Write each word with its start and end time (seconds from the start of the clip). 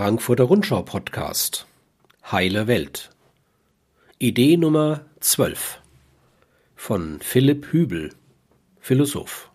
Frankfurter 0.00 0.44
Rundschau 0.44 0.80
Podcast. 0.80 1.66
Heile 2.32 2.66
Welt. 2.66 3.10
Idee 4.18 4.56
Nummer 4.56 5.04
12 5.20 5.78
von 6.74 7.18
Philipp 7.20 7.66
Hübel 7.70 8.08
Philosoph. 8.78 9.50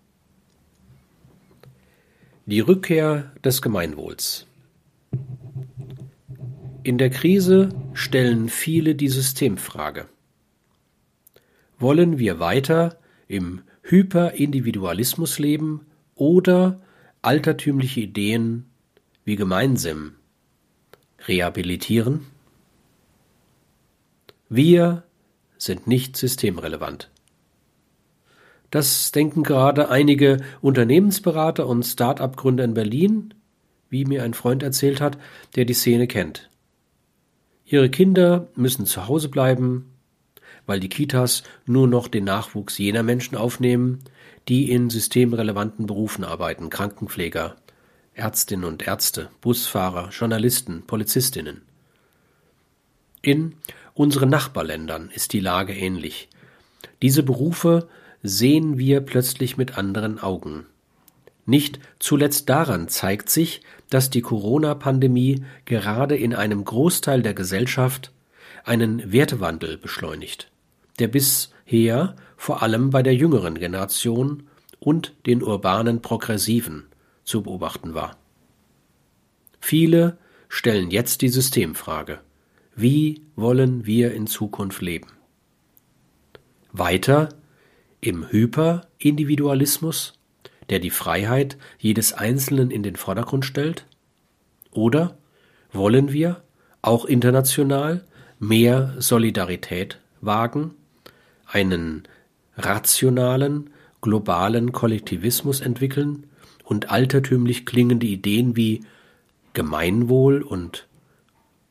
Die 2.46 2.60
Rückkehr 2.60 3.32
des 3.44 3.64
Gemeinwohls. 3.64 4.46
In 6.84 7.00
der 7.00 7.10
Krise 7.10 7.70
stellen 7.96 8.48
viele 8.48 8.94
die 8.94 9.10
Systemfrage. 9.10 10.08
Wollen 11.80 12.20
wir 12.20 12.40
weiter 12.40 13.00
im 13.28 13.64
Hyperindividualismus 13.82 15.40
leben 15.40 15.88
oder 16.14 16.80
altertümliche 17.24 18.02
Ideen 18.02 18.70
wie 19.24 19.38
Gemeinsinn 19.38 20.14
rehabilitieren? 21.28 22.26
Wir 24.50 25.04
sind 25.58 25.88
nicht 25.88 26.18
systemrelevant. 26.18 27.10
Das 28.72 29.12
denken 29.12 29.44
gerade 29.44 29.90
einige 29.90 30.38
Unternehmensberater 30.62 31.68
und 31.68 31.84
Start-up-Gründer 31.84 32.64
in 32.64 32.74
Berlin, 32.74 33.34
wie 33.90 34.06
mir 34.06 34.24
ein 34.24 34.34
Freund 34.34 34.64
erzählt 34.64 35.02
hat, 35.02 35.18
der 35.56 35.66
die 35.66 35.74
Szene 35.74 36.08
kennt. 36.08 36.50
Ihre 37.66 37.90
Kinder 37.90 38.50
müssen 38.56 38.86
zu 38.86 39.08
Hause 39.08 39.30
bleiben, 39.30 39.92
weil 40.66 40.80
die 40.80 40.90
Kitas 40.90 41.44
nur 41.66 41.88
noch 41.88 42.08
den 42.08 42.26
Nachwuchs 42.26 42.78
jener 42.78 43.04
Menschen 43.04 43.36
aufnehmen, 43.36 44.00
die 44.48 44.70
in 44.72 44.90
systemrelevanten 44.90 45.86
Berufen 45.86 46.24
arbeiten, 46.24 46.70
Krankenpfleger, 46.70 47.56
Ärztinnen 48.16 48.66
und 48.66 48.88
Ärzte, 48.88 49.30
Busfahrer, 49.42 50.10
Journalisten, 50.10 50.84
Polizistinnen. 50.88 51.62
In 53.22 53.56
unseren 53.94 54.30
Nachbarländern 54.30 55.12
ist 55.14 55.34
die 55.34 55.42
Lage 55.42 55.74
ähnlich. 55.74 56.30
Diese 57.02 57.24
Berufe 57.24 57.90
sehen 58.24 58.78
wir 58.78 59.02
plötzlich 59.02 59.58
mit 59.58 59.78
anderen 59.78 60.20
Augen. 60.20 60.66
Nicht 61.46 61.80
zuletzt 62.00 62.50
daran 62.50 62.88
zeigt 62.88 63.30
sich, 63.30 63.62
dass 63.90 64.10
die 64.10 64.22
Corona-Pandemie 64.22 65.44
gerade 65.66 66.16
in 66.16 66.34
einem 66.34 66.64
Großteil 66.64 67.22
der 67.22 67.34
Gesellschaft 67.34 68.12
einen 68.64 69.12
Wertewandel 69.12 69.78
beschleunigt, 69.78 70.50
der 71.00 71.10
bisher 71.10 72.16
vor 72.38 72.64
allem 72.64 72.90
bei 72.90 73.04
der 73.04 73.14
jüngeren 73.14 73.56
Generation 73.56 74.48
und 74.80 75.14
den 75.26 75.44
urbanen 75.44 76.02
Progressiven 76.02 76.86
zu 77.26 77.42
beobachten 77.44 77.94
war. 77.94 78.18
Viele 79.60 80.18
stellen 80.48 80.92
jetzt 80.92 81.22
die 81.22 81.30
Systemfrage. 81.30 82.22
Wie 82.76 83.24
wollen 83.36 83.86
wir 83.86 84.14
in 84.14 84.28
Zukunft 84.28 84.82
leben? 84.82 85.08
Weiter 86.72 87.30
im 88.00 88.30
Hyperindividualismus, 88.30 90.14
der 90.70 90.80
die 90.80 90.90
Freiheit 90.90 91.58
jedes 91.80 92.14
Einzelnen 92.14 92.72
in 92.72 92.84
den 92.84 92.96
Vordergrund 92.96 93.46
stellt? 93.46 93.86
Oder 94.72 95.18
wollen 95.72 96.12
wir, 96.12 96.44
auch 96.82 97.06
international, 97.06 98.06
mehr 98.40 98.94
Solidarität 99.00 100.00
wagen, 100.22 100.76
einen 101.48 102.04
rationalen, 102.58 103.72
globalen 104.02 104.72
Kollektivismus 104.72 105.62
entwickeln 105.62 106.28
und 106.66 106.90
altertümlich 106.90 107.66
klingende 107.66 108.08
Ideen 108.08 108.56
wie 108.56 108.84
Gemeinwohl 109.54 110.42
und 110.42 110.88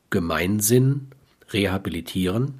Gemeinsinn 0.09 1.07
rehabilitieren? 1.51 2.55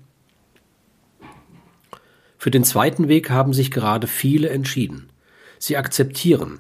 Für 2.38 2.52
den 2.52 2.64
zweiten 2.64 3.08
Weg 3.08 3.32
haben 3.32 3.54
sich 3.54 3.72
gerade 3.72 4.06
viele 4.06 4.50
entschieden. 4.50 5.10
Sie 5.58 5.78
akzeptieren, 5.78 6.60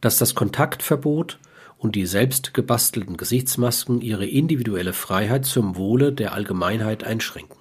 dass 0.00 0.18
das 0.18 0.34
Kontaktverbot 0.34 1.40
und 1.78 1.96
die 1.96 2.06
selbst 2.06 2.54
gebastelten 2.54 3.16
Gesichtsmasken 3.16 4.00
ihre 4.00 4.26
individuelle 4.26 4.92
Freiheit 4.92 5.44
zum 5.44 5.76
Wohle 5.76 6.12
der 6.12 6.34
Allgemeinheit 6.34 7.02
einschränken. 7.02 7.58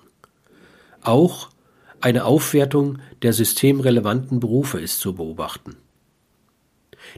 Auch 1.01 1.49
eine 1.99 2.25
Aufwertung 2.25 2.99
der 3.21 3.33
systemrelevanten 3.33 4.39
Berufe 4.39 4.79
ist 4.79 4.99
zu 4.99 5.15
beobachten. 5.15 5.77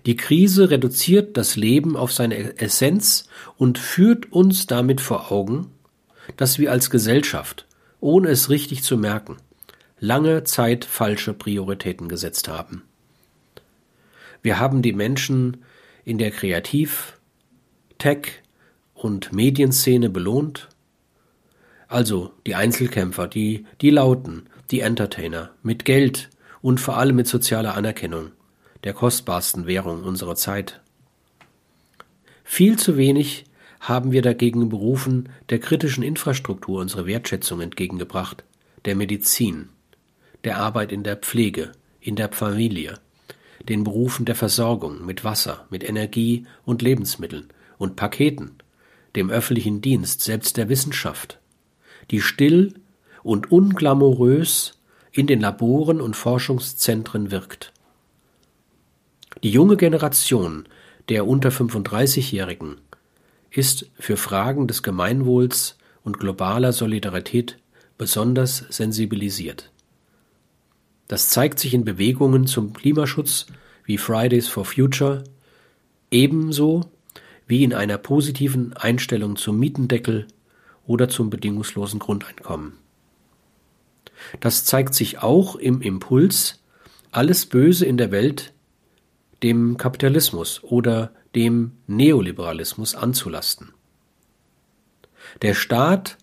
Die 0.05 0.15
Krise 0.15 0.69
reduziert 0.69 1.37
das 1.37 1.55
Leben 1.55 1.95
auf 1.95 2.11
seine 2.11 2.57
Essenz 2.59 3.27
und 3.57 3.77
führt 3.77 4.31
uns 4.31 4.67
damit 4.67 5.01
vor 5.01 5.31
Augen, 5.31 5.71
dass 6.37 6.59
wir 6.59 6.71
als 6.71 6.89
Gesellschaft, 6.89 7.65
ohne 7.99 8.29
es 8.29 8.49
richtig 8.49 8.83
zu 8.83 8.97
merken, 8.97 9.37
lange 9.99 10.43
Zeit 10.43 10.85
falsche 10.85 11.33
Prioritäten 11.33 12.09
gesetzt 12.09 12.47
haben. 12.47 12.83
Wir 14.41 14.59
haben 14.59 14.81
die 14.81 14.93
Menschen 14.93 15.63
in 16.03 16.17
der 16.17 16.31
Kreativ-, 16.31 17.17
Tech- 17.97 18.43
und 18.93 19.33
Medienszene 19.33 20.09
belohnt, 20.09 20.69
also 21.87 22.33
die 22.45 22.55
Einzelkämpfer, 22.55 23.27
die, 23.27 23.65
die 23.81 23.89
Lauten, 23.89 24.47
die 24.71 24.81
Entertainer, 24.81 25.51
mit 25.63 25.85
Geld 25.85 26.29
und 26.61 26.79
vor 26.79 26.97
allem 26.97 27.15
mit 27.15 27.27
sozialer 27.27 27.75
Anerkennung 27.75 28.31
der 28.85 28.93
kostbarsten 28.93 29.65
Währung 29.67 30.03
unserer 30.03 30.35
Zeit. 30.35 30.79
Viel 32.43 32.77
zu 32.77 32.95
wenig 32.95 33.45
haben 33.79 34.11
wir 34.11 34.21
dagegen 34.21 34.69
Berufen 34.69 35.29
der 35.49 35.59
kritischen 35.59 36.03
Infrastruktur 36.03 36.79
unsere 36.79 37.05
Wertschätzung 37.05 37.61
entgegengebracht, 37.61 38.43
der 38.85 38.95
Medizin, 38.95 39.69
der 40.43 40.57
Arbeit 40.57 40.91
in 40.91 41.03
der 41.03 41.17
Pflege, 41.17 41.71
in 41.99 42.15
der 42.15 42.31
Familie, 42.31 42.99
den 43.67 43.83
Berufen 43.83 44.25
der 44.25 44.35
Versorgung 44.35 45.03
mit 45.05 45.23
Wasser, 45.23 45.65
mit 45.71 45.83
Energie 45.83 46.45
und 46.63 46.83
Lebensmitteln 46.83 47.47
und 47.79 47.95
Paketen, 47.95 48.51
dem 49.15 49.31
öffentlichen 49.31 49.81
Dienst, 49.81 50.21
selbst 50.21 50.57
der 50.57 50.69
Wissenschaft, 50.69 51.39
die 52.11 52.21
still 52.21 52.75
und 53.23 53.51
unglamourös 53.51 54.79
in 55.11 55.25
den 55.25 55.41
Laboren 55.41 56.01
und 56.01 56.15
Forschungszentren 56.15 57.31
wirkt. 57.31 57.71
Die 59.43 59.51
junge 59.51 59.77
Generation 59.77 60.67
der 61.09 61.27
unter 61.27 61.49
35-Jährigen 61.49 62.77
ist 63.51 63.89
für 63.99 64.17
Fragen 64.17 64.67
des 64.67 64.81
Gemeinwohls 64.81 65.77
und 66.03 66.19
globaler 66.19 66.73
Solidarität 66.73 67.57
besonders 67.97 68.65
sensibilisiert. 68.69 69.71
Das 71.07 71.29
zeigt 71.29 71.59
sich 71.59 71.73
in 71.73 71.85
Bewegungen 71.85 72.47
zum 72.47 72.73
Klimaschutz 72.73 73.45
wie 73.85 73.97
Fridays 73.97 74.47
for 74.47 74.65
Future, 74.65 75.23
ebenso 76.09 76.89
wie 77.47 77.63
in 77.63 77.73
einer 77.73 77.99
positiven 77.99 78.73
Einstellung 78.73 79.35
zum 79.35 79.59
Mietendeckel 79.59 80.27
oder 80.87 81.07
zum 81.07 81.29
bedingungslosen 81.29 81.99
Grundeinkommen. 81.99 82.73
Das 84.39 84.65
zeigt 84.65 84.95
sich 84.95 85.19
auch 85.19 85.55
im 85.55 85.81
Impuls, 85.81 86.63
alles 87.11 87.45
Böse 87.45 87.85
in 87.85 87.97
der 87.97 88.11
Welt 88.11 88.54
dem 89.43 89.77
Kapitalismus 89.77 90.63
oder 90.63 91.11
dem 91.35 91.73
Neoliberalismus 91.87 92.95
anzulasten. 92.95 93.73
Der 95.41 95.53
Staat 95.53 96.17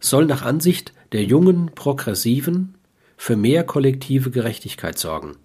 soll 0.00 0.26
nach 0.26 0.42
Ansicht 0.42 0.92
der 1.12 1.24
jungen 1.24 1.70
Progressiven 1.74 2.74
für 3.16 3.36
mehr 3.36 3.64
kollektive 3.64 4.30
Gerechtigkeit 4.30 4.98
sorgen. 4.98 5.36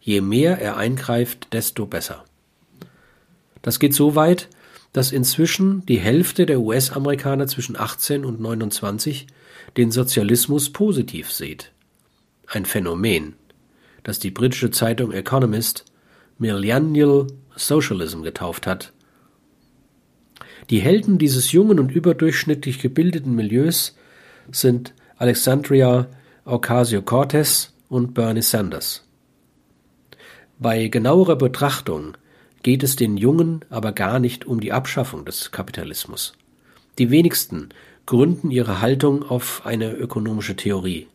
Je 0.00 0.20
mehr 0.20 0.58
er 0.60 0.76
eingreift, 0.76 1.52
desto 1.52 1.86
besser. 1.86 2.24
Das 3.62 3.78
geht 3.78 3.94
so 3.94 4.14
weit, 4.14 4.48
dass 4.92 5.12
inzwischen 5.12 5.84
die 5.86 5.98
Hälfte 5.98 6.46
der 6.46 6.60
US-Amerikaner 6.60 7.46
zwischen 7.46 7.78
18 7.78 8.24
und 8.24 8.40
29 8.40 9.26
den 9.76 9.90
Sozialismus 9.90 10.70
positiv 10.70 11.30
sieht. 11.30 11.72
Ein 12.46 12.64
Phänomen, 12.64 13.34
das 14.02 14.18
die 14.18 14.30
britische 14.30 14.70
Zeitung 14.70 15.12
Economist 15.12 15.84
Millennial 16.40 17.26
Socialism 17.54 18.22
getauft 18.22 18.66
hat. 18.66 18.94
Die 20.70 20.80
Helden 20.80 21.18
dieses 21.18 21.52
jungen 21.52 21.78
und 21.78 21.92
überdurchschnittlich 21.92 22.78
gebildeten 22.78 23.34
Milieus 23.34 23.94
sind 24.50 24.94
Alexandria 25.18 26.08
Ocasio-Cortez 26.46 27.74
und 27.90 28.14
Bernie 28.14 28.40
Sanders. 28.40 29.06
Bei 30.58 30.88
genauerer 30.88 31.36
Betrachtung 31.36 32.16
geht 32.62 32.82
es 32.82 32.96
den 32.96 33.18
Jungen 33.18 33.60
aber 33.68 33.92
gar 33.92 34.18
nicht 34.18 34.46
um 34.46 34.60
die 34.60 34.72
Abschaffung 34.72 35.26
des 35.26 35.50
Kapitalismus. 35.50 36.32
Die 36.98 37.10
wenigsten 37.10 37.68
gründen 38.06 38.50
ihre 38.50 38.80
Haltung 38.80 39.22
auf 39.22 39.66
eine 39.66 39.92
ökonomische 39.92 40.56
Theorie. 40.56 41.06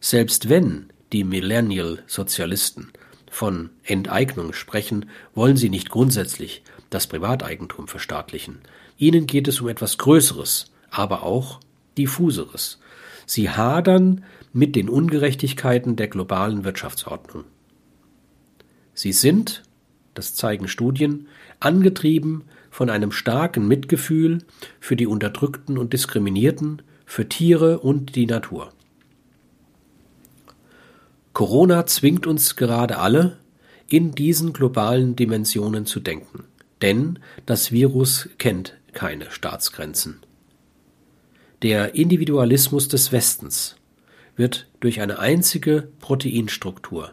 Selbst 0.00 0.48
wenn 0.48 0.86
die 1.12 1.24
Millennial-Sozialisten 1.24 2.92
von 3.36 3.68
Enteignung 3.84 4.54
sprechen, 4.54 5.10
wollen 5.34 5.58
sie 5.58 5.68
nicht 5.68 5.90
grundsätzlich 5.90 6.62
das 6.88 7.06
Privateigentum 7.06 7.86
verstaatlichen. 7.86 8.60
Ihnen 8.96 9.26
geht 9.26 9.46
es 9.46 9.60
um 9.60 9.68
etwas 9.68 9.98
Größeres, 9.98 10.72
aber 10.88 11.22
auch 11.22 11.60
diffuseres. 11.98 12.80
Sie 13.26 13.50
hadern 13.50 14.24
mit 14.54 14.74
den 14.74 14.88
Ungerechtigkeiten 14.88 15.96
der 15.96 16.08
globalen 16.08 16.64
Wirtschaftsordnung. 16.64 17.44
Sie 18.94 19.12
sind, 19.12 19.64
das 20.14 20.34
zeigen 20.34 20.66
Studien, 20.66 21.28
angetrieben 21.60 22.44
von 22.70 22.88
einem 22.88 23.12
starken 23.12 23.68
Mitgefühl 23.68 24.38
für 24.80 24.96
die 24.96 25.06
Unterdrückten 25.06 25.76
und 25.76 25.92
Diskriminierten, 25.92 26.80
für 27.04 27.28
Tiere 27.28 27.80
und 27.80 28.16
die 28.16 28.24
Natur. 28.24 28.72
Corona 31.36 31.84
zwingt 31.84 32.26
uns 32.26 32.56
gerade 32.56 32.96
alle, 32.96 33.36
in 33.88 34.12
diesen 34.12 34.54
globalen 34.54 35.16
Dimensionen 35.16 35.84
zu 35.84 36.00
denken, 36.00 36.44
denn 36.80 37.18
das 37.44 37.72
Virus 37.72 38.30
kennt 38.38 38.78
keine 38.94 39.30
Staatsgrenzen. 39.30 40.20
Der 41.60 41.94
Individualismus 41.94 42.88
des 42.88 43.12
Westens 43.12 43.76
wird 44.34 44.66
durch 44.80 45.02
eine 45.02 45.18
einzige 45.18 45.88
Proteinstruktur 46.00 47.12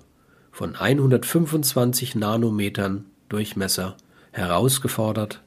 von 0.54 0.78
125 0.78 2.16
Nanometern 2.16 3.04
Durchmesser 3.28 3.98
herausgefordert, 4.32 5.44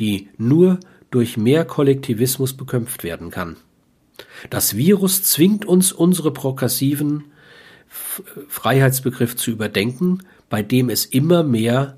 die 0.00 0.28
nur 0.38 0.80
durch 1.12 1.36
mehr 1.36 1.64
Kollektivismus 1.64 2.52
bekämpft 2.54 3.04
werden 3.04 3.30
kann. 3.30 3.58
Das 4.50 4.76
Virus 4.76 5.22
zwingt 5.22 5.64
uns, 5.64 5.92
unsere 5.92 6.32
progressiven 6.32 7.26
Freiheitsbegriff 7.88 9.36
zu 9.36 9.50
überdenken, 9.50 10.22
bei 10.48 10.62
dem 10.62 10.90
es 10.90 11.04
immer 11.04 11.42
mehr 11.42 11.96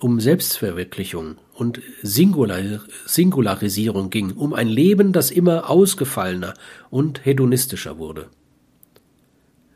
um 0.00 0.20
Selbstverwirklichung 0.20 1.36
und 1.54 1.80
Singular 2.02 2.80
Singularisierung 3.06 4.10
ging, 4.10 4.32
um 4.32 4.52
ein 4.52 4.68
Leben, 4.68 5.12
das 5.12 5.30
immer 5.30 5.70
ausgefallener 5.70 6.54
und 6.90 7.24
hedonistischer 7.24 7.98
wurde. 7.98 8.28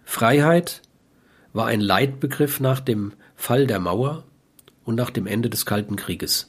Freiheit 0.05 0.83
war 1.53 1.67
ein 1.67 1.81
Leitbegriff 1.81 2.61
nach 2.61 2.81
dem 2.81 3.13
Fall 3.37 3.67
der 3.67 3.79
Mauer 3.79 4.25
und 4.85 4.97
nach 4.97 5.11
dem 5.11 5.27
Ende 5.27 5.51
des 5.51 5.67
Kalten 5.67 5.97
Krieges. 5.97 6.49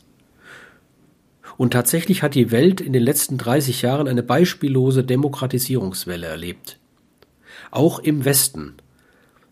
Und 1.58 1.72
tatsächlich 1.74 2.24
hat 2.24 2.36
die 2.36 2.52
Welt 2.52 2.80
in 2.80 2.94
den 2.94 3.04
letzten 3.04 3.38
30 3.38 3.82
Jahren 3.82 4.08
eine 4.08 4.24
beispiellose 4.24 5.04
Demokratisierungswelle 5.04 6.26
erlebt. 6.26 6.80
Auch 7.70 8.00
im 8.00 8.24
Westen 8.24 8.76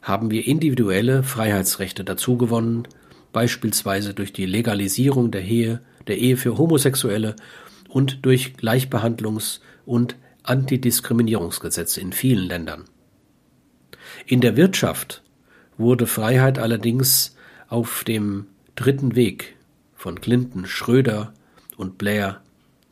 haben 0.07 0.31
wir 0.31 0.47
individuelle 0.47 1.21
Freiheitsrechte 1.21 2.05
dazugewonnen, 2.05 2.87
beispielsweise 3.33 4.13
durch 4.13 4.31
die 4.31 4.45
Legalisierung 4.45 5.31
der 5.31 5.43
Ehe, 5.43 5.81
der 6.07 6.17
Ehe 6.17 6.37
für 6.37 6.57
Homosexuelle 6.57 7.35
und 7.89 8.25
durch 8.25 8.53
Gleichbehandlungs- 8.57 9.59
und 9.85 10.15
Antidiskriminierungsgesetze 10.43 11.99
in 11.99 12.13
vielen 12.13 12.47
Ländern. 12.47 12.85
In 14.25 14.39
der 14.39 14.55
Wirtschaft 14.55 15.23
wurde 15.77 16.07
Freiheit 16.07 16.57
allerdings 16.57 17.35
auf 17.67 18.05
dem 18.05 18.47
dritten 18.75 19.15
Weg 19.15 19.57
von 19.93 20.21
Clinton, 20.21 20.65
Schröder 20.65 21.33
und 21.75 21.97
Blair 21.97 22.41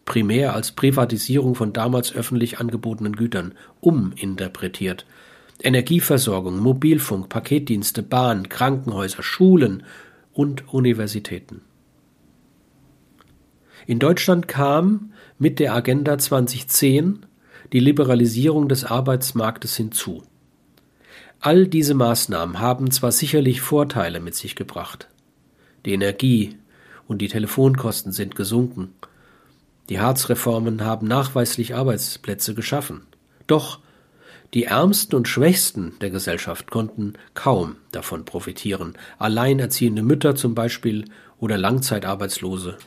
primär 0.04 0.54
als 0.54 0.74
Privatisierung 0.74 1.56
von 1.56 1.72
damals 1.72 2.14
öffentlich 2.14 2.60
angebotenen 2.60 3.16
Gütern 3.16 3.54
uminterpretiert 3.80 5.06
Energieversorgung, 5.62 6.60
Mobilfunk, 6.60 7.30
Paketdienste, 7.30 8.04
Bahn, 8.04 8.50
Krankenhäuser, 8.50 9.24
Schulen 9.24 9.84
und 10.34 10.74
Universitäten. 10.74 11.62
In 13.88 14.00
Deutschland 14.00 14.48
kam 14.48 15.14
mit 15.38 15.60
der 15.60 15.74
Agenda 15.74 16.18
2010 16.18 17.26
die 17.72 17.80
Liberalisierung 17.80 18.68
des 18.68 18.84
Arbeitsmarktes 18.84 19.76
hinzu. 19.78 20.24
All 21.40 21.68
diese 21.68 21.94
Maßnahmen 21.94 22.60
haben 22.60 22.90
zwar 22.92 23.12
sicherlich 23.12 23.62
Vorteile 23.62 24.20
mit 24.20 24.36
sich 24.36 24.56
gebracht. 24.56 25.08
Die 25.86 25.94
Energie 25.94 26.58
und 27.08 27.22
die 27.22 27.28
Telefonkosten 27.28 28.12
sind 28.12 28.36
gesunken. 28.36 28.96
Die 29.90 30.00
Harzreformen 30.00 30.84
haben 30.84 31.08
nachweislich 31.08 31.76
Arbeitsplätze 31.76 32.56
geschaffen. 32.56 33.06
Doch 33.46 33.80
die 34.54 34.66
Ärmsten 34.66 35.16
und 35.16 35.28
Schwächsten 35.28 35.94
der 36.02 36.10
Gesellschaft 36.10 36.72
konnten 36.72 37.14
kaum 37.34 37.76
davon 37.92 38.26
profitieren, 38.26 38.94
alleinerziehende 39.18 40.04
Mütter 40.04 40.36
zum 40.36 40.56
Beispiel 40.56 41.06
oder 41.40 41.58
Langzeitarbeitslose. 41.58 42.78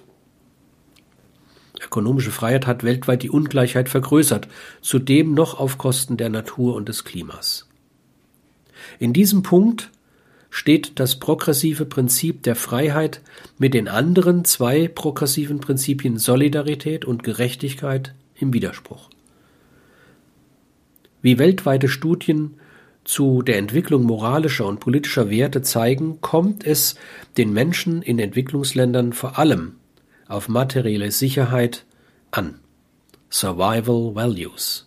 Ökonomische 1.84 2.30
Freiheit 2.30 2.66
hat 2.66 2.82
weltweit 2.84 3.22
die 3.22 3.30
Ungleichheit 3.30 3.88
vergrößert, 3.88 4.48
zudem 4.80 5.34
noch 5.34 5.58
auf 5.58 5.78
Kosten 5.78 6.16
der 6.16 6.28
Natur 6.28 6.74
und 6.74 6.88
des 6.88 7.04
Klimas. 7.04 7.68
In 8.98 9.12
diesem 9.12 9.42
Punkt 9.42 9.90
steht 10.50 10.98
das 10.98 11.18
progressive 11.18 11.84
Prinzip 11.84 12.42
der 12.42 12.56
Freiheit 12.56 13.20
mit 13.58 13.74
den 13.74 13.86
anderen 13.86 14.44
zwei 14.44 14.88
progressiven 14.88 15.60
Prinzipien 15.60 16.18
Solidarität 16.18 17.04
und 17.04 17.22
Gerechtigkeit 17.22 18.14
im 18.34 18.52
Widerspruch. 18.52 19.10
Wie 21.22 21.38
weltweite 21.38 21.88
Studien 21.88 22.54
zu 23.04 23.42
der 23.42 23.58
Entwicklung 23.58 24.04
moralischer 24.04 24.66
und 24.66 24.80
politischer 24.80 25.30
Werte 25.30 25.62
zeigen, 25.62 26.20
kommt 26.20 26.64
es 26.64 26.94
den 27.36 27.52
Menschen 27.52 28.02
in 28.02 28.18
Entwicklungsländern 28.18 29.12
vor 29.12 29.38
allem 29.38 29.76
auf 30.28 30.48
materielle 30.48 31.10
Sicherheit 31.10 31.86
an. 32.30 32.60
Survival 33.30 34.14
Values. 34.14 34.84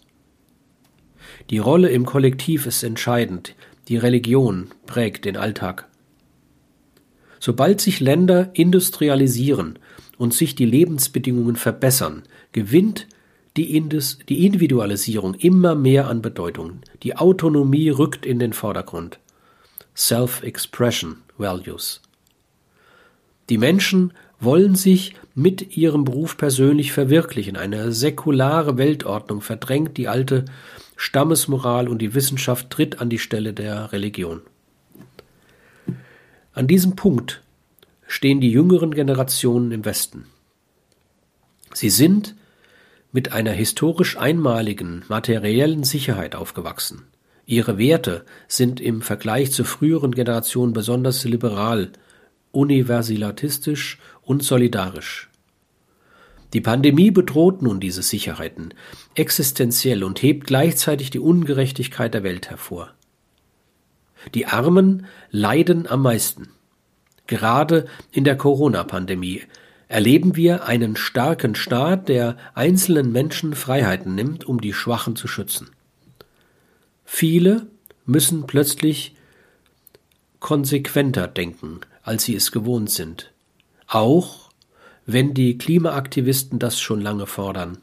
Die 1.49 1.57
Rolle 1.57 1.89
im 1.89 2.05
Kollektiv 2.05 2.65
ist 2.65 2.83
entscheidend, 2.83 3.55
die 3.87 3.97
Religion 3.97 4.67
prägt 4.85 5.25
den 5.25 5.37
Alltag. 5.37 5.87
Sobald 7.39 7.81
sich 7.81 7.99
Länder 7.99 8.51
industrialisieren 8.53 9.79
und 10.17 10.33
sich 10.33 10.55
die 10.55 10.65
Lebensbedingungen 10.65 11.55
verbessern, 11.55 12.23
gewinnt 12.51 13.07
die, 13.57 13.75
Indus, 13.75 14.19
die 14.29 14.45
Individualisierung 14.45 15.33
immer 15.35 15.75
mehr 15.75 16.07
an 16.07 16.21
Bedeutung. 16.21 16.81
Die 17.03 17.17
Autonomie 17.17 17.89
rückt 17.89 18.25
in 18.25 18.39
den 18.39 18.53
Vordergrund. 18.53 19.19
Self-Expression 19.95 21.17
Values. 21.37 22.01
Die 23.49 23.57
Menschen 23.57 24.13
wollen 24.39 24.75
sich 24.75 25.15
mit 25.35 25.77
ihrem 25.77 26.03
Beruf 26.03 26.37
persönlich 26.37 26.93
verwirklichen. 26.93 27.57
Eine 27.57 27.91
säkulare 27.91 28.77
Weltordnung 28.77 29.41
verdrängt 29.41 29.97
die 29.97 30.07
alte 30.07 30.45
Stammesmoral 30.95 31.87
und 31.87 31.99
die 31.99 32.13
Wissenschaft 32.13 32.69
tritt 32.69 33.01
an 33.01 33.09
die 33.09 33.19
Stelle 33.19 33.53
der 33.53 33.91
Religion. 33.91 34.41
An 36.53 36.67
diesem 36.67 36.95
Punkt 36.95 37.41
stehen 38.07 38.41
die 38.41 38.51
jüngeren 38.51 38.93
Generationen 38.93 39.71
im 39.71 39.85
Westen. 39.85 40.25
Sie 41.73 41.89
sind 41.89 42.35
mit 43.11 43.31
einer 43.31 43.51
historisch 43.51 44.17
einmaligen 44.17 45.03
materiellen 45.07 45.83
Sicherheit 45.83 46.35
aufgewachsen. 46.35 47.03
Ihre 47.45 47.77
Werte 47.77 48.25
sind 48.47 48.79
im 48.79 49.01
Vergleich 49.01 49.51
zu 49.51 49.63
früheren 49.63 50.13
Generationen 50.13 50.73
besonders 50.73 51.23
liberal, 51.25 51.91
universalistisch 52.51 53.99
und 54.21 54.43
solidarisch. 54.43 55.29
Die 56.53 56.61
Pandemie 56.61 57.11
bedroht 57.11 57.61
nun 57.61 57.79
diese 57.79 58.03
Sicherheiten 58.03 58.73
existenziell 59.15 60.03
und 60.03 60.21
hebt 60.21 60.47
gleichzeitig 60.47 61.09
die 61.09 61.19
Ungerechtigkeit 61.19 62.13
der 62.13 62.23
Welt 62.23 62.49
hervor. 62.49 62.93
Die 64.33 64.45
Armen 64.45 65.05
leiden 65.29 65.87
am 65.87 66.01
meisten. 66.01 66.49
Gerade 67.27 67.85
in 68.11 68.23
der 68.23 68.37
Corona-Pandemie 68.37 69.43
erleben 69.91 70.37
wir 70.37 70.63
einen 70.63 70.95
starken 70.95 71.53
Staat, 71.53 72.07
der 72.07 72.37
einzelnen 72.53 73.11
Menschen 73.11 73.53
Freiheiten 73.53 74.15
nimmt, 74.15 74.45
um 74.45 74.61
die 74.61 74.71
Schwachen 74.71 75.17
zu 75.17 75.27
schützen. 75.27 75.69
Viele 77.03 77.67
müssen 78.05 78.47
plötzlich 78.47 79.17
konsequenter 80.39 81.27
denken, 81.27 81.81
als 82.03 82.23
sie 82.23 82.35
es 82.35 82.53
gewohnt 82.53 82.89
sind, 82.89 83.33
auch 83.85 84.49
wenn 85.05 85.33
die 85.33 85.57
Klimaaktivisten 85.57 86.57
das 86.57 86.79
schon 86.79 87.01
lange 87.01 87.27
fordern. 87.27 87.77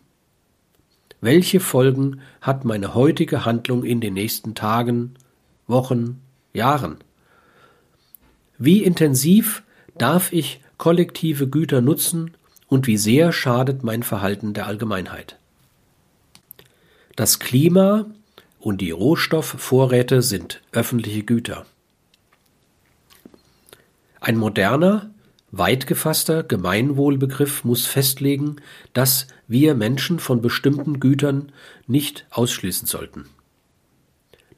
Welche 1.20 1.60
Folgen 1.60 2.22
hat 2.40 2.64
meine 2.64 2.94
heutige 2.94 3.44
Handlung 3.44 3.84
in 3.84 4.00
den 4.00 4.14
nächsten 4.14 4.54
Tagen, 4.54 5.14
Wochen, 5.66 6.22
Jahren? 6.54 6.96
Wie 8.56 8.82
intensiv 8.82 9.62
darf 9.98 10.32
ich 10.32 10.60
kollektive 10.78 11.48
Güter 11.48 11.80
nutzen 11.80 12.36
und 12.68 12.86
wie 12.86 12.96
sehr 12.96 13.32
schadet 13.32 13.84
mein 13.84 14.02
Verhalten 14.02 14.54
der 14.54 14.66
Allgemeinheit. 14.66 15.38
Das 17.16 17.38
Klima 17.38 18.06
und 18.60 18.80
die 18.80 18.92
Rohstoffvorräte 18.92 20.22
sind 20.22 20.62
öffentliche 20.72 21.24
Güter. 21.24 21.66
Ein 24.20 24.36
moderner, 24.36 25.10
weit 25.50 25.86
gefasster 25.86 26.42
Gemeinwohlbegriff 26.42 27.64
muss 27.64 27.86
festlegen, 27.86 28.56
dass 28.92 29.26
wir 29.46 29.74
Menschen 29.74 30.18
von 30.18 30.42
bestimmten 30.42 31.00
Gütern 31.00 31.52
nicht 31.86 32.26
ausschließen 32.30 32.86
sollten. 32.86 33.26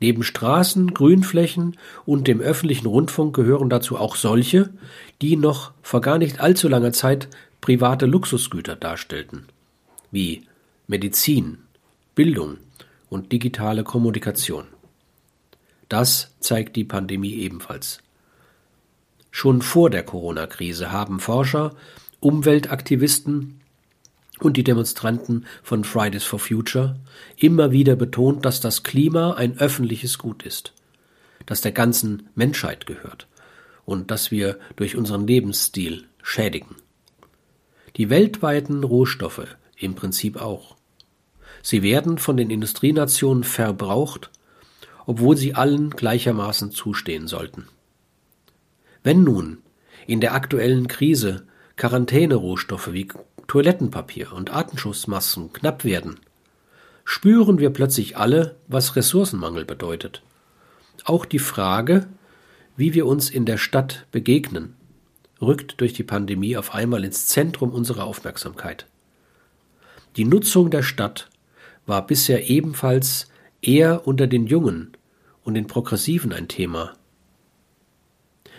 Neben 0.01 0.23
Straßen, 0.23 0.95
Grünflächen 0.95 1.77
und 2.07 2.27
dem 2.27 2.41
öffentlichen 2.41 2.87
Rundfunk 2.87 3.37
gehören 3.37 3.69
dazu 3.69 3.99
auch 3.99 4.17
solche, 4.17 4.71
die 5.21 5.37
noch 5.37 5.73
vor 5.83 6.01
gar 6.01 6.19
nicht 6.19 6.41
allzu 6.41 6.69
langer 6.69 6.93
Zeit 6.93 7.29
private 7.61 8.07
Luxusgüter 8.07 8.77
darstellten, 8.77 9.45
wie 10.11 10.47
Medizin, 10.87 11.59
Bildung 12.15 12.57
und 13.11 13.31
digitale 13.31 13.85
Kommunikation. 13.85 14.65
Das 15.91 16.35
zeigt 16.41 16.77
die 16.77 16.85
Pandemie 16.85 17.35
ebenfalls. 17.35 17.99
Schon 19.31 19.61
vor 19.61 19.91
der 19.91 20.03
Corona-Krise 20.03 20.91
haben 20.91 21.21
Forscher, 21.21 21.75
Umweltaktivisten 22.21 23.61
und 24.41 24.57
die 24.57 24.65
Demonstranten 24.65 25.47
von 25.63 25.85
Fridays 25.85 26.25
for 26.25 26.39
Future 26.39 26.97
immer 27.37 27.71
wieder 27.71 27.97
betont, 27.97 28.45
dass 28.45 28.61
das 28.61 28.83
Klima 28.83 29.35
ein 29.35 29.59
öffentliches 29.59 30.19
Gut 30.19 30.43
ist, 30.43 30.73
das 31.47 31.61
der 31.61 31.73
ganzen 31.73 32.29
Menschheit 32.35 32.87
gehört 32.87 33.29
und 33.85 34.11
das 34.11 34.31
wir 34.31 34.59
durch 34.77 34.97
unseren 34.97 35.27
Lebensstil 35.27 36.07
schädigen. 36.23 36.77
Die 37.97 38.09
weltweiten 38.09 38.85
Rohstoffe 38.85 39.57
im 39.77 39.95
Prinzip 39.95 40.41
auch. 40.41 40.77
Sie 41.63 41.83
werden 41.83 42.19
von 42.19 42.37
den 42.37 42.51
Industrienationen 42.51 43.45
verbraucht, 43.45 44.31
obwohl 45.07 45.37
sie 45.37 45.55
allen 45.55 45.91
gleichermaßen 45.91 46.71
zustehen 46.71 47.27
sollten. 47.27 47.67
Wenn 49.03 49.25
nun 49.25 49.59
in 50.07 50.21
der 50.21 50.35
aktuellen 50.35 50.89
Krise 50.89 51.47
Quarantänerohstoffe 51.77 52.93
wie 52.93 53.09
Toilettenpapier 53.51 54.33
und 54.33 54.55
Atemschutzmasken 54.55 55.53
knapp 55.53 55.83
werden, 55.85 56.21
spüren 57.05 57.59
wir 57.59 57.71
plötzlich 57.71 58.17
alle, 58.17 58.55
was 58.69 58.95
Ressourcenmangel 58.95 59.65
bedeutet. 59.65 60.23
Auch 61.03 61.25
die 61.25 61.41
Frage, 61.41 62.07
wie 62.77 62.95
wir 62.95 63.07
uns 63.07 63.29
in 63.29 63.47
der 63.47 63.59
Stadt 63.59 64.07
begegnen, 64.13 64.77
rückt 65.43 65.81
durch 65.81 65.93
die 65.93 66.05
Pandemie 66.05 66.57
auf 66.57 66.77
einmal 66.77 67.05
ins 67.05 67.27
Zentrum 67.27 67.73
unserer 67.73 68.05
Aufmerksamkeit. 68.05 68.87
Die 70.15 70.27
Nutzung 70.27 70.71
der 70.71 70.85
Stadt 70.85 71.29
war 71.87 72.07
bisher 72.07 72.49
ebenfalls 72.49 73.33
eher 73.63 74.07
unter 74.07 74.29
den 74.29 74.47
Jungen 74.47 74.93
und 75.43 75.55
den 75.55 75.67
Progressiven 75.67 76.33
ein 76.33 76.47
Thema. 76.47 76.95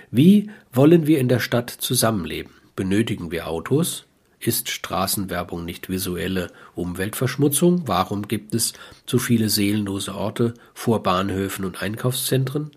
Wie 0.10 0.50
wollen 0.74 1.07
wir 1.07 1.19
in 1.19 1.29
der 1.29 1.39
Stadt 1.39 1.69
zusammenleben? 1.69 2.51
Benötigen 2.75 3.31
wir 3.31 3.48
Autos? 3.48 4.05
Ist 4.41 4.71
Straßenwerbung 4.71 5.65
nicht 5.65 5.88
visuelle 5.88 6.51
Umweltverschmutzung? 6.74 7.83
Warum 7.86 8.27
gibt 8.27 8.55
es 8.55 8.74
zu 9.05 9.19
viele 9.19 9.50
seelenlose 9.50 10.15
Orte 10.15 10.55
vor 10.74 11.03
Bahnhöfen 11.03 11.63
und 11.63 11.83
Einkaufszentren? 11.83 12.71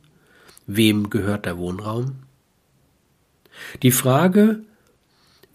Wem 0.67 1.09
gehört 1.09 1.47
der 1.47 1.57
Wohnraum? 1.57 2.17
Die 3.83 3.93
Frage, 3.93 4.61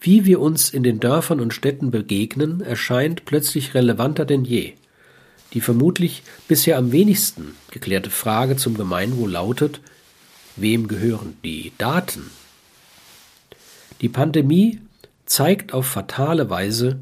wie 0.00 0.24
wir 0.24 0.40
uns 0.40 0.70
in 0.70 0.82
den 0.82 0.98
Dörfern 0.98 1.38
und 1.38 1.54
Städten 1.54 1.92
begegnen, 1.92 2.60
erscheint 2.60 3.24
plötzlich 3.24 3.74
relevanter 3.74 4.24
denn 4.24 4.44
je. 4.44 4.72
Die 5.52 5.60
vermutlich 5.60 6.24
bisher 6.48 6.76
am 6.76 6.90
wenigsten 6.90 7.54
geklärte 7.70 8.10
Frage 8.10 8.56
zum 8.56 8.76
Gemeinwohl 8.76 9.30
lautet, 9.30 9.80
wem 10.56 10.88
gehören 10.88 11.36
die 11.44 11.70
Daten? 11.78 12.32
Die 14.00 14.08
Pandemie 14.08 14.80
zeigt 15.30 15.72
auf 15.72 15.86
fatale 15.86 16.50
Weise, 16.50 16.98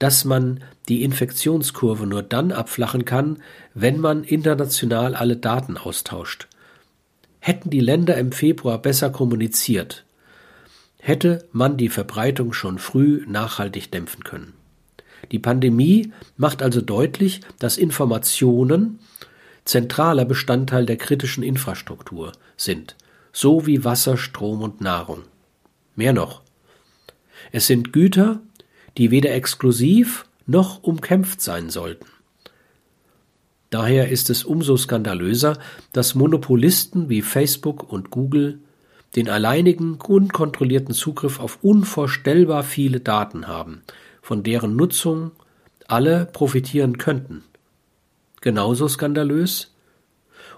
dass 0.00 0.24
man 0.24 0.64
die 0.88 1.04
Infektionskurve 1.04 2.06
nur 2.06 2.22
dann 2.22 2.50
abflachen 2.50 3.04
kann, 3.04 3.38
wenn 3.72 4.00
man 4.00 4.24
international 4.24 5.14
alle 5.14 5.36
Daten 5.36 5.76
austauscht. 5.76 6.48
Hätten 7.38 7.70
die 7.70 7.80
Länder 7.80 8.16
im 8.16 8.32
Februar 8.32 8.78
besser 8.78 9.10
kommuniziert, 9.10 10.04
hätte 10.98 11.46
man 11.52 11.76
die 11.76 11.88
Verbreitung 11.88 12.52
schon 12.52 12.78
früh 12.78 13.24
nachhaltig 13.28 13.92
dämpfen 13.92 14.24
können. 14.24 14.54
Die 15.30 15.38
Pandemie 15.38 16.12
macht 16.36 16.62
also 16.62 16.80
deutlich, 16.80 17.42
dass 17.60 17.78
Informationen 17.78 18.98
zentraler 19.64 20.24
Bestandteil 20.24 20.84
der 20.84 20.96
kritischen 20.96 21.44
Infrastruktur 21.44 22.32
sind, 22.56 22.96
so 23.32 23.66
wie 23.66 23.84
Wasser, 23.84 24.16
Strom 24.16 24.62
und 24.62 24.80
Nahrung. 24.80 25.22
Mehr 25.94 26.12
noch. 26.12 26.42
Es 27.52 27.66
sind 27.66 27.92
Güter, 27.92 28.40
die 28.96 29.10
weder 29.10 29.34
exklusiv 29.34 30.26
noch 30.46 30.82
umkämpft 30.82 31.40
sein 31.40 31.70
sollten. 31.70 32.06
Daher 33.70 34.08
ist 34.08 34.30
es 34.30 34.44
umso 34.44 34.76
skandalöser, 34.76 35.58
dass 35.92 36.14
Monopolisten 36.14 37.08
wie 37.08 37.22
Facebook 37.22 37.92
und 37.92 38.10
Google 38.10 38.60
den 39.14 39.28
alleinigen, 39.28 39.94
unkontrollierten 39.94 40.94
Zugriff 40.94 41.40
auf 41.40 41.58
unvorstellbar 41.62 42.62
viele 42.62 43.00
Daten 43.00 43.46
haben, 43.46 43.82
von 44.22 44.42
deren 44.42 44.76
Nutzung 44.76 45.32
alle 45.86 46.26
profitieren 46.26 46.98
könnten. 46.98 47.44
Genauso 48.40 48.88
skandalös 48.88 49.74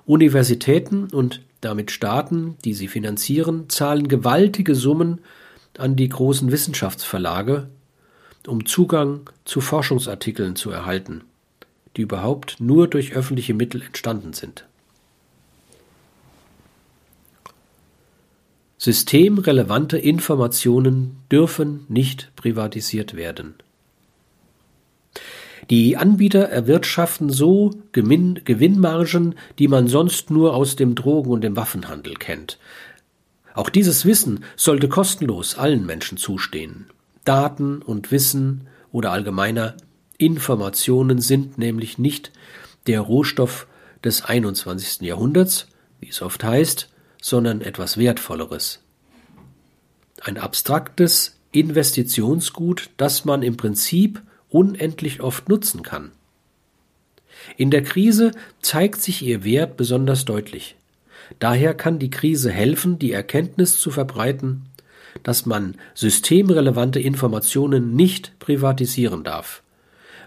Universitäten 0.06 1.08
und 1.12 1.40
damit 1.60 1.90
Staaten, 1.90 2.56
die 2.64 2.74
sie 2.74 2.88
finanzieren, 2.88 3.68
zahlen 3.68 4.08
gewaltige 4.08 4.74
Summen 4.74 5.20
an 5.78 5.96
die 5.96 6.08
großen 6.08 6.50
Wissenschaftsverlage, 6.50 7.68
um 8.46 8.66
Zugang 8.66 9.30
zu 9.44 9.60
Forschungsartikeln 9.60 10.56
zu 10.56 10.70
erhalten, 10.70 11.22
die 11.96 12.02
überhaupt 12.02 12.60
nur 12.60 12.88
durch 12.88 13.12
öffentliche 13.12 13.54
Mittel 13.54 13.82
entstanden 13.82 14.32
sind. 14.32 14.66
Systemrelevante 18.78 19.98
Informationen 19.98 21.18
dürfen 21.30 21.84
nicht 21.88 22.34
privatisiert 22.34 23.14
werden. 23.14 23.56
Die 25.68 25.98
Anbieter 25.98 26.48
erwirtschaften 26.48 27.28
so 27.28 27.70
Gewinn 27.92 28.40
Gewinnmargen, 28.44 29.34
die 29.58 29.68
man 29.68 29.86
sonst 29.86 30.30
nur 30.30 30.54
aus 30.54 30.76
dem 30.76 30.94
Drogen- 30.94 31.30
und 31.30 31.42
dem 31.42 31.56
Waffenhandel 31.56 32.14
kennt. 32.14 32.58
Auch 33.54 33.68
dieses 33.68 34.04
Wissen 34.04 34.44
sollte 34.56 34.88
kostenlos 34.88 35.56
allen 35.56 35.84
Menschen 35.86 36.18
zustehen. 36.18 36.86
Daten 37.24 37.82
und 37.82 38.10
Wissen 38.10 38.68
oder 38.92 39.12
allgemeiner 39.12 39.76
Informationen 40.18 41.20
sind 41.20 41.58
nämlich 41.58 41.98
nicht 41.98 42.32
der 42.86 43.00
Rohstoff 43.00 43.66
des 44.04 44.24
21. 44.24 45.02
Jahrhunderts, 45.02 45.68
wie 46.00 46.08
es 46.08 46.22
oft 46.22 46.42
heißt, 46.44 46.88
sondern 47.20 47.60
etwas 47.60 47.98
Wertvolleres. 47.98 48.82
Ein 50.22 50.38
abstraktes 50.38 51.38
Investitionsgut, 51.52 52.90
das 52.96 53.24
man 53.24 53.42
im 53.42 53.56
Prinzip 53.56 54.22
unendlich 54.48 55.20
oft 55.20 55.48
nutzen 55.48 55.82
kann. 55.82 56.12
In 57.56 57.70
der 57.70 57.82
Krise 57.82 58.32
zeigt 58.60 59.00
sich 59.00 59.22
ihr 59.22 59.44
Wert 59.44 59.76
besonders 59.76 60.24
deutlich. 60.24 60.76
Daher 61.38 61.74
kann 61.74 61.98
die 61.98 62.10
Krise 62.10 62.50
helfen, 62.50 62.98
die 62.98 63.12
Erkenntnis 63.12 63.78
zu 63.80 63.90
verbreiten, 63.90 64.66
dass 65.22 65.46
man 65.46 65.76
systemrelevante 65.94 67.00
Informationen 67.00 67.94
nicht 67.94 68.38
privatisieren 68.38 69.24
darf. 69.24 69.62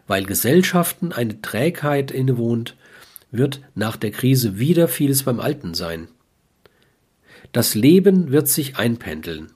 Weil 0.08 0.26
Gesellschaften 0.26 1.12
eine 1.12 1.42
Trägheit 1.42 2.12
innewohnt, 2.12 2.76
wird 3.32 3.62
nach 3.76 3.98
der 3.98 4.12
Krise 4.12 4.60
wieder 4.60 4.88
vieles 4.88 5.24
beim 5.24 5.40
Alten 5.40 5.74
sein. 5.74 6.08
Das 7.52 7.76
Leben 7.76 8.32
wird 8.32 8.48
sich 8.48 8.78
einpendeln. 8.78 9.52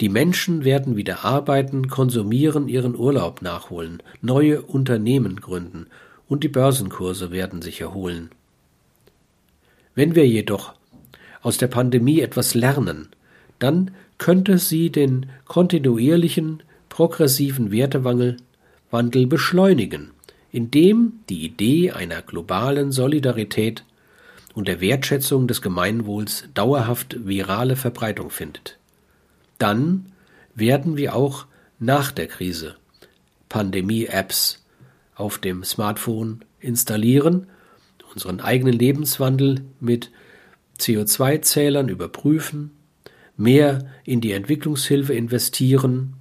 Die 0.00 0.08
Menschen 0.08 0.64
werden 0.64 0.96
wieder 0.96 1.24
arbeiten, 1.24 1.88
konsumieren, 1.88 2.68
ihren 2.68 2.94
Urlaub 2.94 3.42
nachholen, 3.42 4.02
neue 4.20 4.62
Unternehmen 4.62 5.40
gründen 5.40 5.86
und 6.28 6.44
die 6.44 6.48
Börsenkurse 6.48 7.30
werden 7.32 7.62
sich 7.62 7.80
erholen. 7.80 8.30
Wenn 9.98 10.14
wir 10.14 10.28
jedoch 10.28 10.74
aus 11.42 11.58
der 11.58 11.66
Pandemie 11.66 12.20
etwas 12.20 12.54
lernen, 12.54 13.08
dann 13.58 13.90
könnte 14.16 14.58
sie 14.58 14.90
den 14.90 15.26
kontinuierlichen 15.44 16.62
progressiven 16.88 17.72
Wertewandel 17.72 18.36
beschleunigen, 19.26 20.12
indem 20.52 21.14
die 21.28 21.44
Idee 21.44 21.90
einer 21.90 22.22
globalen 22.22 22.92
Solidarität 22.92 23.82
und 24.54 24.68
der 24.68 24.80
Wertschätzung 24.80 25.48
des 25.48 25.62
Gemeinwohls 25.62 26.44
dauerhaft 26.54 27.26
virale 27.26 27.74
Verbreitung 27.74 28.30
findet. 28.30 28.78
Dann 29.58 30.12
werden 30.54 30.96
wir 30.96 31.16
auch 31.16 31.46
nach 31.80 32.12
der 32.12 32.28
Krise 32.28 32.76
Pandemie-Apps 33.48 34.64
auf 35.16 35.38
dem 35.38 35.64
Smartphone 35.64 36.44
installieren, 36.60 37.48
unseren 38.18 38.40
eigenen 38.40 38.72
Lebenswandel 38.72 39.60
mit 39.78 40.10
CO2-Zählern 40.80 41.88
überprüfen, 41.88 42.72
mehr 43.36 43.86
in 44.04 44.20
die 44.20 44.32
Entwicklungshilfe 44.32 45.14
investieren, 45.14 46.14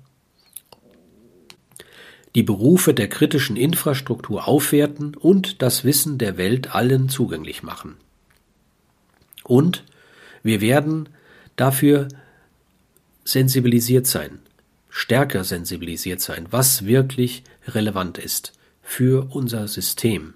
die 2.36 2.44
Berufe 2.44 2.94
der 2.94 3.10
kritischen 3.10 3.56
Infrastruktur 3.56 4.48
aufwerten 4.48 5.16
und 5.16 5.64
das 5.64 5.84
Wissen 5.86 6.20
der 6.20 6.38
Welt 6.38 6.76
allen 6.76 7.10
zugänglich 7.10 7.64
machen. 7.64 7.96
Und 9.44 9.84
wir 10.44 10.62
werden 10.62 11.10
dafür 11.56 12.10
sensibilisiert 13.24 14.06
sein, 14.06 14.38
stärker 14.88 15.44
sensibilisiert 15.44 16.22
sein, 16.22 16.46
was 16.52 16.86
wirklich 16.86 17.44
relevant 17.68 18.20
ist 18.20 18.54
für 18.84 19.28
unser 19.32 19.68
System 19.68 20.36